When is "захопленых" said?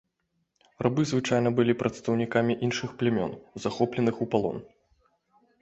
3.67-4.15